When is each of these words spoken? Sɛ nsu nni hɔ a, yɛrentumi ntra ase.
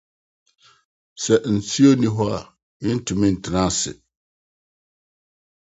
Sɛ 1.23 1.35
nsu 1.55 1.85
nni 1.93 2.09
hɔ 2.15 2.25
a, 2.37 2.39
yɛrentumi 2.81 3.27
ntra 3.35 3.61
ase. 3.69 3.91